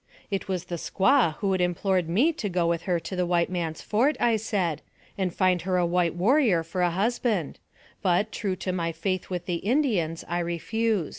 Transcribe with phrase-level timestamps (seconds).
[0.31, 3.51] It was the squaw who had implored me to go with her to the white
[3.51, 4.81] man's fort, I said,
[5.15, 7.59] and find her a white warrior for a husband;
[8.01, 11.09] but, true to my faith with the Indians, I refused.